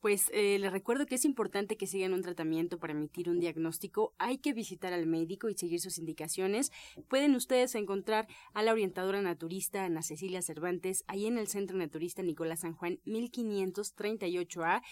Pues 0.00 0.30
eh, 0.32 0.58
les 0.58 0.72
recuerdo 0.72 1.06
que 1.06 1.16
es 1.16 1.24
importante 1.24 1.76
que 1.76 1.86
sigan 1.86 2.14
un 2.14 2.22
tratamiento 2.22 2.78
para 2.78 2.94
emitir 2.94 3.28
un 3.28 3.38
diagnóstico. 3.38 4.14
Hay 4.18 4.38
que 4.38 4.54
visitar 4.54 4.92
al 4.94 5.06
médico 5.06 5.50
y 5.50 5.54
seguir 5.54 5.80
sus 5.80 5.98
indicaciones. 5.98 6.72
Pueden 7.08 7.34
ustedes 7.34 7.74
encontrar 7.74 8.26
a 8.54 8.62
la 8.62 8.72
orientadora 8.72 9.20
naturista 9.20 9.84
Ana 9.84 10.02
Cecilia 10.02 10.40
Cervantes 10.40 11.04
ahí 11.06 11.26
en 11.26 11.36
el 11.36 11.48
Centro 11.48 11.76
Naturista 11.76 12.22
Nicolás 12.22 12.60
San 12.60 12.72
Juan 12.72 12.98
1538A 13.04 14.82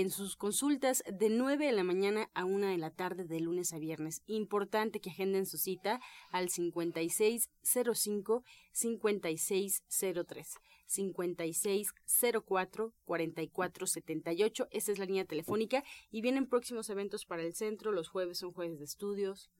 en 0.00 0.10
sus 0.10 0.36
consultas 0.36 1.02
de 1.10 1.28
9 1.28 1.66
de 1.66 1.72
la 1.72 1.82
mañana 1.82 2.30
a 2.34 2.44
1 2.44 2.68
de 2.68 2.78
la 2.78 2.90
tarde 2.90 3.24
de 3.24 3.40
lunes 3.40 3.72
a 3.72 3.78
viernes. 3.78 4.22
Importante 4.26 5.00
que 5.00 5.10
agenden 5.10 5.44
su 5.44 5.58
cita 5.58 6.00
al 6.30 6.50
5605 6.50 8.44
5603. 8.72 10.54
5604 10.86 12.94
4478. 13.04 14.68
Esa 14.70 14.92
es 14.92 14.98
la 14.98 15.04
línea 15.04 15.24
telefónica 15.24 15.82
y 16.10 16.20
vienen 16.20 16.46
próximos 16.46 16.88
eventos 16.90 17.26
para 17.26 17.42
el 17.42 17.54
centro. 17.54 17.90
Los 17.90 18.08
jueves 18.08 18.38
son 18.38 18.52
jueves 18.52 18.78
de 18.78 18.84
estudios 18.84 19.50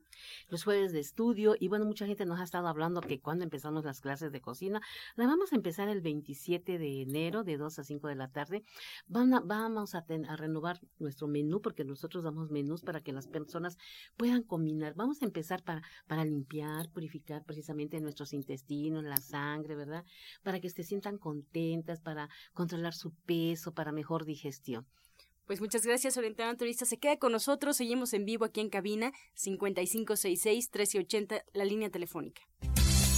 los 0.49 0.65
jueves 0.65 0.93
de 0.93 1.00
estudio 1.00 1.55
y 1.59 1.69
bueno, 1.69 1.85
mucha 1.85 2.07
gente 2.07 2.27
nos 2.27 2.41
ha 2.41 2.45
estado 2.45 2.69
hablando 2.69 3.00
que 3.00 3.21
cuando 3.21 3.45
empezamos 3.45 3.85
las 3.85 4.00
clases 4.00 4.33
de 4.33 4.41
cocina, 4.41 4.81
la 5.17 5.27
vamos 5.27 5.53
a 5.53 5.57
empezar 5.57 5.88
el 5.88 6.00
27 6.00 6.79
de 6.79 7.03
enero 7.03 7.45
de 7.45 7.57
2 7.57 7.79
a 7.79 7.85
5 7.85 8.09
de 8.09 8.15
la 8.15 8.29
tarde. 8.29 8.65
Van 9.07 9.35
a, 9.35 9.41
vamos 9.41 9.95
a, 9.95 10.05
a 10.29 10.37
renovar 10.37 10.81
nuestro 10.99 11.29
menú 11.29 11.61
porque 11.61 11.85
nosotros 11.85 12.25
damos 12.25 12.50
menús 12.50 12.83
para 12.83 13.03
que 13.03 13.12
las 13.12 13.29
personas 13.29 13.77
puedan 14.17 14.43
combinar. 14.43 14.95
Vamos 14.95 15.23
a 15.23 15.25
empezar 15.25 15.62
para, 15.62 15.83
para 16.07 16.25
limpiar, 16.25 16.91
purificar 16.91 17.45
precisamente 17.45 18.00
nuestros 18.00 18.33
intestinos, 18.33 19.05
la 19.05 19.19
sangre, 19.19 19.75
¿verdad? 19.75 20.05
Para 20.43 20.61
que 20.61 20.71
se 20.71 20.83
sientan 20.83 21.19
contentas, 21.19 22.00
para 22.00 22.29
controlar 22.53 22.95
su 22.95 23.12
peso, 23.12 23.73
para 23.73 23.93
mejor 23.93 24.25
digestión. 24.25 24.87
Pues 25.49 25.61
muchas 25.62 25.85
gracias, 25.87 26.19
Orientador 26.19 26.57
Turista. 26.57 26.85
Se 26.85 26.99
queda 26.99 27.17
con 27.17 27.33
nosotros. 27.33 27.78
Seguimos 27.78 28.12
en 28.12 28.26
vivo 28.26 28.45
aquí 28.45 28.61
en 28.61 28.69
cabina 28.69 29.14
5566-1380, 29.35 31.43
la 31.55 31.64
línea 31.64 31.88
telefónica. 31.88 32.43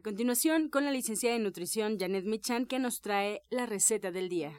A 0.00 0.02
continuación, 0.02 0.70
con 0.70 0.86
la 0.86 0.92
licenciada 0.92 1.36
en 1.36 1.42
nutrición 1.42 1.98
Janet 1.98 2.24
Michan, 2.24 2.64
que 2.64 2.78
nos 2.78 3.02
trae 3.02 3.42
la 3.50 3.66
receta 3.66 4.10
del 4.10 4.30
día. 4.30 4.50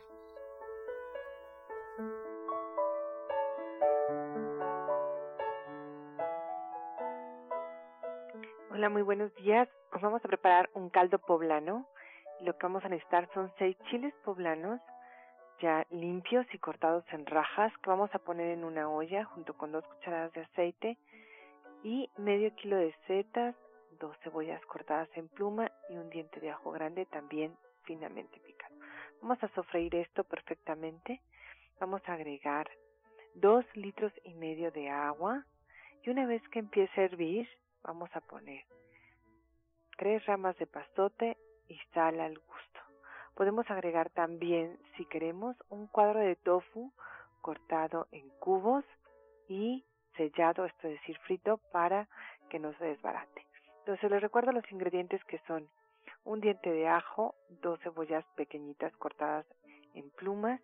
Hola, 8.70 8.90
muy 8.92 9.02
buenos 9.02 9.34
días. 9.34 9.68
Nos 9.92 10.04
vamos 10.04 10.24
a 10.24 10.28
preparar 10.28 10.70
un 10.76 10.92
caldo 10.92 11.18
poblano. 11.18 11.88
Lo 12.42 12.56
que 12.56 12.68
vamos 12.68 12.86
a 12.86 12.90
necesitar 12.90 13.28
son 13.34 13.52
seis 13.58 13.76
chiles 13.90 14.14
poblanos 14.24 14.80
ya 15.60 15.88
limpios 15.90 16.46
y 16.54 16.60
cortados 16.60 17.04
en 17.12 17.26
rajas 17.26 17.74
que 17.82 17.90
vamos 17.90 18.14
a 18.14 18.20
poner 18.20 18.52
en 18.52 18.64
una 18.64 18.92
olla 18.92 19.26
junto 19.26 19.56
con 19.58 19.72
dos 19.72 19.84
cucharadas 19.86 20.32
de 20.34 20.42
aceite 20.42 21.00
y 21.84 22.12
medio 22.18 22.54
kilo 22.58 22.78
de 22.78 22.94
setas, 23.08 23.56
dos 24.02 24.18
cebollas 24.24 24.66
cortadas 24.66 25.10
en 25.16 25.30
pluma 25.30 25.72
y 25.90 25.96
un 25.96 26.10
diente 26.10 26.40
de 26.40 26.50
ajo 26.50 26.72
grande 26.72 27.06
también 27.06 27.56
finamente 27.84 28.40
picado. 28.40 28.76
Vamos 29.22 29.42
a 29.44 29.48
sofreír 29.50 29.96
esto 29.96 30.24
perfectamente. 30.24 31.22
Vamos 31.80 32.02
a 32.08 32.14
agregar 32.14 32.70
dos 33.36 33.64
litros 33.76 34.12
y 34.24 34.34
medio 34.34 34.72
de 34.72 34.90
agua 34.90 35.46
y 36.04 36.10
una 36.10 36.26
vez 36.26 36.42
que 36.50 36.60
empiece 36.60 37.00
a 37.00 37.06
hervir 37.06 37.48
vamos 37.84 38.10
a 38.16 38.22
poner 38.22 38.64
tres 39.98 40.26
ramas 40.26 40.58
de 40.58 40.66
pastote 40.66 41.38
y 41.68 41.78
sal 41.94 42.20
al 42.20 42.40
gusto. 42.40 42.80
Podemos 43.36 43.70
agregar 43.70 44.10
también, 44.10 44.78
si 44.98 45.06
queremos, 45.06 45.56
un 45.70 45.88
cuadro 45.88 46.20
de 46.20 46.36
tofu 46.36 46.92
cortado 47.42 48.08
en 48.12 48.28
cubos 48.40 48.84
y 49.48 49.86
sellado, 50.18 50.66
esto 50.66 50.88
es 50.88 51.00
decir, 51.00 51.18
frito, 51.20 51.58
para 51.72 52.08
que 52.50 52.60
no 52.60 52.74
se 52.74 52.86
desbarate. 52.86 53.46
Entonces 53.82 54.10
les 54.12 54.22
recuerdo 54.22 54.52
los 54.52 54.70
ingredientes 54.72 55.24
que 55.26 55.40
son 55.48 55.68
un 56.24 56.40
diente 56.40 56.72
de 56.72 56.88
ajo, 56.88 57.36
dos 57.50 57.80
cebollas 57.82 58.26
pequeñitas 58.36 58.96
cortadas 58.98 59.46
en 59.96 60.10
plumas, 60.12 60.62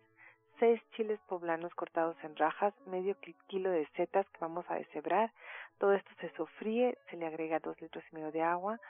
seis 0.58 0.80
chiles 0.96 1.20
poblanos 1.28 1.74
cortados 1.74 2.16
en 2.22 2.36
rajas, 2.36 2.74
medio 2.86 3.16
kilo 3.48 3.70
de 3.70 3.86
setas 3.96 4.28
que 4.30 4.38
vamos 4.40 4.64
a 4.68 4.76
deshebrar. 4.76 5.32
Todo 5.78 5.94
esto 5.94 6.10
se 6.20 6.30
sofríe, 6.36 6.96
se 7.10 7.16
le 7.16 7.26
agrega 7.26 7.58
dos 7.60 7.80
litros 7.80 8.04
y 8.10 8.16
medio 8.16 8.32
de 8.32 8.42
agua, 8.42 8.80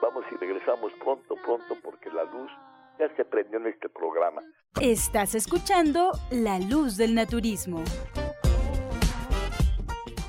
Vamos 0.00 0.24
y 0.30 0.36
regresamos 0.36 0.92
pronto, 1.02 1.34
pronto, 1.44 1.74
porque 1.82 2.08
la 2.10 2.22
luz 2.22 2.48
ya 3.00 3.12
se 3.16 3.24
prendió 3.24 3.58
en 3.58 3.66
este 3.66 3.88
programa. 3.88 4.42
Estás 4.80 5.34
escuchando 5.34 6.12
La 6.30 6.60
Luz 6.60 6.96
del 6.96 7.16
Naturismo. 7.16 7.82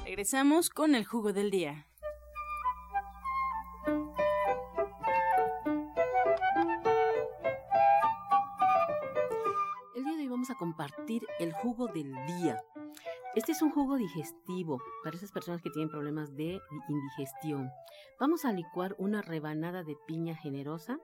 Regresamos 0.06 0.72
con 0.72 0.96
el 0.96 1.06
jugo 1.06 1.34
del 1.34 1.52
día. 1.52 1.86
Vamos 10.44 10.58
a 10.58 10.60
compartir 10.60 11.26
el 11.40 11.54
jugo 11.54 11.88
del 11.88 12.12
día. 12.26 12.62
Este 13.34 13.54
es 13.54 13.62
un 13.62 13.72
jugo 13.72 13.96
digestivo 13.96 14.82
para 15.02 15.16
esas 15.16 15.32
personas 15.32 15.62
que 15.62 15.70
tienen 15.70 15.90
problemas 15.90 16.36
de 16.36 16.60
indigestión. 16.90 17.72
Vamos 18.20 18.44
a 18.44 18.52
licuar 18.52 18.94
una 19.00 19.22
rebanada 19.22 19.84
de 19.84 19.96
piña 20.06 20.36
generosa, 20.36 21.00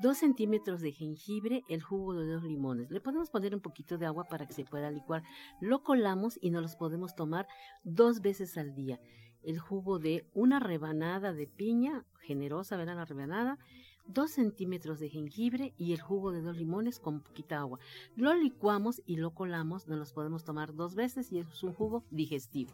dos 0.00 0.18
centímetros 0.18 0.80
de 0.80 0.90
jengibre, 0.90 1.62
el 1.68 1.82
jugo 1.82 2.14
de 2.14 2.32
dos 2.32 2.42
limones. 2.42 2.90
Le 2.90 3.00
podemos 3.00 3.30
poner 3.30 3.54
un 3.54 3.60
poquito 3.60 3.96
de 3.96 4.06
agua 4.06 4.24
para 4.24 4.48
que 4.48 4.54
se 4.54 4.64
pueda 4.64 4.90
licuar. 4.90 5.22
Lo 5.60 5.84
colamos 5.84 6.36
y 6.42 6.50
nos 6.50 6.62
los 6.62 6.74
podemos 6.74 7.14
tomar 7.14 7.46
dos 7.84 8.22
veces 8.22 8.58
al 8.58 8.74
día. 8.74 8.98
El 9.44 9.60
jugo 9.60 10.00
de 10.00 10.28
una 10.34 10.58
rebanada 10.58 11.32
de 11.32 11.46
piña 11.46 12.04
generosa, 12.22 12.76
verán 12.76 12.96
la 12.96 13.04
rebanada, 13.04 13.58
dos 14.06 14.32
centímetros 14.32 15.00
de 15.00 15.08
jengibre 15.08 15.74
y 15.78 15.92
el 15.92 16.00
jugo 16.00 16.32
de 16.32 16.42
dos 16.42 16.56
limones 16.56 16.98
con 16.98 17.20
poquita 17.20 17.58
agua. 17.58 17.78
Lo 18.16 18.34
licuamos 18.34 19.02
y 19.06 19.16
lo 19.16 19.30
colamos, 19.34 19.88
nos 19.88 19.98
los 19.98 20.12
podemos 20.12 20.44
tomar 20.44 20.74
dos 20.74 20.94
veces 20.94 21.32
y 21.32 21.38
es 21.38 21.62
un 21.62 21.72
jugo 21.72 22.04
digestivo. 22.10 22.72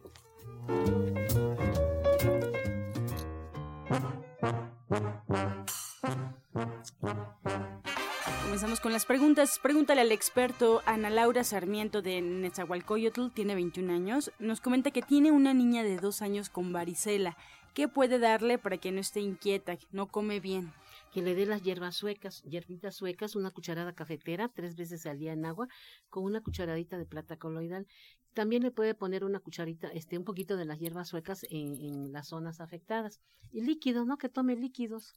Comenzamos 8.59 8.81
con 8.81 8.93
las 8.93 9.07
preguntas. 9.07 9.61
Pregúntale 9.63 10.01
al 10.01 10.11
experto 10.11 10.83
Ana 10.85 11.11
Laura 11.11 11.45
Sarmiento 11.45 12.03
de 12.03 12.21
Nezahualcóyotl, 12.21 13.29
tiene 13.33 13.55
21 13.55 13.93
años. 13.93 14.33
Nos 14.41 14.61
comenta 14.61 14.91
que 14.91 15.01
tiene 15.01 15.31
una 15.31 15.55
niña 15.55 15.85
de 15.85 15.97
dos 15.97 16.23
años 16.23 16.51
con 16.51 16.73
varicela. 16.73 17.37
¿Qué 17.73 17.87
puede 17.87 18.19
darle 18.19 18.59
para 18.59 18.79
que 18.79 18.91
no 18.91 18.99
esté 18.99 19.21
inquieta, 19.21 19.79
no 19.93 20.09
come 20.09 20.41
bien? 20.41 20.73
Que 21.13 21.23
le 21.23 21.35
dé 21.35 21.47
las 21.47 21.63
hierbas 21.63 21.97
suecas, 21.97 22.43
hierbitas 22.43 22.97
suecas, 22.97 23.37
una 23.37 23.51
cucharada 23.51 23.95
cafetera, 23.95 24.49
tres 24.49 24.77
veces 24.77 25.07
al 25.07 25.19
día 25.19 25.33
en 25.33 25.45
agua, 25.45 25.69
con 26.11 26.25
una 26.25 26.41
cucharadita 26.41 26.99
de 26.99 27.07
plata 27.07 27.37
coloidal. 27.37 27.87
También 28.35 28.63
le 28.63 28.71
puede 28.71 28.95
poner 28.95 29.25
una 29.25 29.41
cucharita, 29.41 29.89
este, 29.89 30.19
un 30.19 30.25
poquito 30.25 30.57
de 30.57 30.65
las 30.65 30.79
hierbas 30.79 31.09
suecas 31.09 31.45
en, 31.51 31.75
en 31.77 32.13
las 32.13 32.29
zonas 32.29 32.61
afectadas. 32.61 33.21
Y 33.51 33.63
líquidos, 33.63 34.07
¿no? 34.07 34.19
Que 34.19 34.29
tome 34.29 34.55
líquidos. 34.57 35.15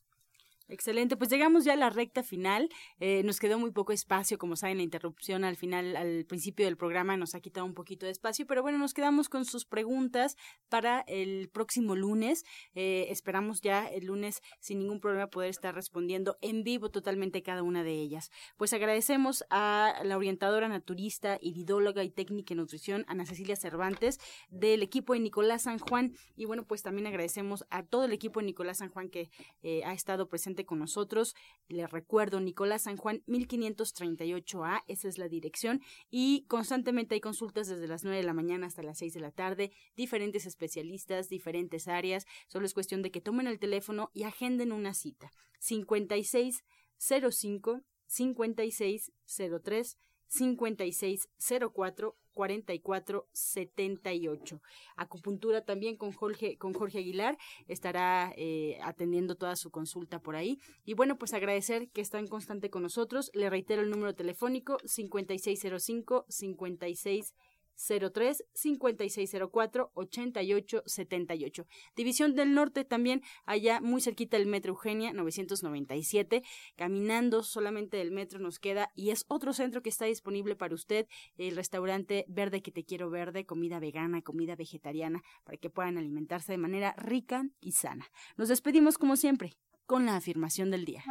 Excelente, 0.72 1.18
pues 1.18 1.30
llegamos 1.30 1.66
ya 1.66 1.74
a 1.74 1.76
la 1.76 1.90
recta 1.90 2.24
final. 2.24 2.70
Eh, 3.02 3.24
nos 3.26 3.42
quedó 3.42 3.60
muy 3.60 3.72
poco 3.72 3.92
espacio, 3.92 4.38
como 4.38 4.56
saben, 4.56 4.78
la 4.78 4.84
interrupción 4.84 5.44
al 5.44 5.58
final, 5.58 5.98
al 5.98 6.24
principio 6.24 6.66
del 6.66 6.78
programa 6.78 7.18
nos 7.18 7.36
ha 7.36 7.42
quitado 7.42 7.66
un 7.66 7.74
poquito 7.74 8.06
de 8.06 8.14
espacio, 8.14 8.48
pero 8.48 8.62
bueno, 8.62 8.78
nos 8.78 8.94
quedamos 8.94 9.28
con 9.28 9.44
sus 9.44 9.66
preguntas 9.66 10.38
para 10.70 11.02
el 11.08 11.50
próximo 11.50 11.98
lunes. 11.98 12.46
Eh, 12.74 13.08
esperamos 13.10 13.60
ya 13.60 13.86
el 13.86 14.06
lunes 14.06 14.42
sin 14.62 14.80
ningún 14.80 15.02
problema 15.02 15.28
poder 15.28 15.50
estar 15.50 15.76
respondiendo 15.76 16.38
en 16.40 16.64
vivo 16.64 16.90
totalmente 16.90 17.44
cada 17.44 17.64
una 17.64 17.84
de 17.84 17.92
ellas. 17.92 18.32
Pues 18.56 18.72
agradecemos 18.72 19.44
a 19.50 19.96
la 20.06 20.16
orientadora 20.16 20.70
naturista, 20.70 21.38
iridóloga 21.42 22.06
y 22.06 22.12
técnica 22.12 22.54
en 22.54 22.60
nutrición, 22.60 23.04
Ana 23.10 23.26
Cecilia 23.26 23.58
Cervantes, 23.58 24.22
del 24.50 24.84
equipo 24.84 25.12
de 25.12 25.20
Nicolás 25.20 25.64
San 25.64 25.80
Juan. 25.80 26.16
Y 26.38 26.46
bueno, 26.46 26.66
pues 26.66 26.82
también 26.82 27.08
agradecemos 27.08 27.66
a 27.70 27.84
todo 27.84 28.06
el 28.06 28.14
equipo 28.14 28.40
de 28.40 28.46
Nicolás 28.46 28.78
San 28.78 28.90
Juan 28.90 29.10
que 29.10 29.30
eh, 29.64 29.84
ha 29.84 29.92
estado 29.92 30.30
presente 30.30 30.61
con 30.66 30.80
nosotros. 30.80 31.36
Les 31.68 31.90
recuerdo, 31.90 32.40
Nicolás 32.40 32.84
San 32.84 32.98
Juan, 32.98 33.24
1538A, 33.28 34.84
esa 34.88 35.08
es 35.08 35.18
la 35.18 35.28
dirección. 35.28 35.82
Y 36.10 36.46
constantemente 36.48 37.16
hay 37.16 37.22
consultas 37.22 37.68
desde 37.68 37.88
las 37.88 38.04
9 38.04 38.18
de 38.18 38.24
la 38.24 38.34
mañana 38.34 38.68
hasta 38.68 38.84
las 38.84 39.00
6 39.00 39.14
de 39.14 39.20
la 39.20 39.32
tarde, 39.32 39.72
diferentes 39.96 40.46
especialistas, 40.46 41.30
diferentes 41.30 41.88
áreas. 41.88 42.26
Solo 42.48 42.66
es 42.66 42.74
cuestión 42.74 43.02
de 43.02 43.12
que 43.12 43.22
tomen 43.22 43.48
el 43.48 43.60
teléfono 43.60 44.12
y 44.14 44.24
agenden 44.24 44.72
una 44.72 44.94
cita. 44.94 45.32
5605 45.60 47.82
5603 48.08 49.98
5604 50.28 52.18
4478. 52.34 54.62
Acupuntura 54.96 55.64
también 55.64 55.98
con 55.98 56.12
Jorge, 56.12 56.58
con 56.58 56.74
Jorge 56.74 57.00
Aguilar, 57.00 57.38
estará 57.68 58.34
eh, 58.36 58.78
atendiendo 58.84 59.36
toda 59.36 59.56
su 59.56 59.72
consulta 59.72 60.20
por 60.20 60.36
ahí. 60.36 60.60
Y 60.86 60.94
bueno, 60.94 61.18
pues 61.18 61.34
agradecer 61.34 61.90
que 61.90 62.02
está 62.02 62.20
en 62.20 62.28
constante 62.28 62.70
con 62.70 62.84
nosotros. 62.84 63.32
Le 63.34 63.50
reitero 63.50 63.82
el 63.82 63.90
número 63.90 64.14
telefónico 64.16 64.78
5605 64.86 66.26
56 66.28 67.34
03 67.76 68.44
5604 68.54 69.92
8878. 69.94 71.68
División 71.96 72.36
del 72.36 72.54
Norte 72.54 72.86
también 72.86 73.22
allá 73.46 73.82
muy 73.82 74.02
cerquita 74.02 74.38
del 74.38 74.48
Metro 74.48 74.72
Eugenia 74.74 75.14
997. 75.14 76.44
Caminando 76.76 77.44
solamente 77.44 77.98
del 77.98 78.12
metro 78.12 78.40
nos 78.40 78.60
queda 78.60 78.92
y 78.96 79.10
es 79.10 79.26
otro 79.28 79.54
centro 79.54 79.82
que 79.82 79.90
está 79.90 80.06
disponible 80.06 80.56
para 80.56 80.76
usted, 80.76 81.08
el 81.38 81.56
restaurante 81.56 82.26
Verde 82.28 82.62
que 82.62 82.72
te 82.72 82.84
quiero 82.84 83.10
verde, 83.10 83.46
comida 83.46 83.80
vegana, 83.80 84.22
comida 84.22 84.56
vegetariana 84.56 85.22
para 85.44 85.58
que 85.58 85.70
puedan 85.70 85.98
alimentarse 85.98 86.52
de 86.52 86.58
manera 86.58 86.94
rica 86.98 87.48
y 87.60 87.74
sana. 87.74 88.06
Nos 88.38 88.50
despedimos 88.50 88.98
como 88.98 89.16
siempre 89.16 89.54
con 89.86 90.06
la 90.06 90.16
afirmación 90.16 90.72
del 90.72 90.86
día. 90.86 91.04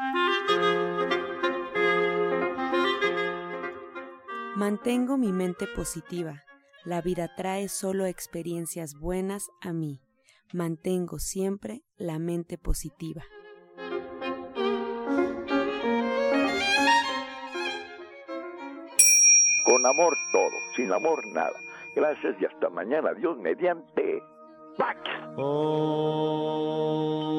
Mantengo 4.57 5.17
mi 5.17 5.33
mente 5.33 5.67
positiva 5.67 6.45
la 6.85 7.01
vida 7.01 7.35
trae 7.37 7.69
solo 7.69 8.07
experiencias 8.07 8.95
buenas 8.99 9.51
a 9.61 9.73
mí. 9.73 10.01
Mantengo 10.53 11.19
siempre 11.19 11.83
la 11.97 12.19
mente 12.19 12.59
positiva. 12.59 13.23
Con 19.65 19.87
amor 19.87 20.17
todo, 20.33 20.51
sin 20.75 20.93
amor 20.93 21.25
nada. 21.29 21.59
Gracias 21.95 22.37
y 22.41 22.47
hasta 22.47 22.69
mañana. 22.71 23.13
Dios 23.15 23.37
mediante. 23.39 24.23
¡Pax! 24.77 24.99
Oh. 25.37 27.30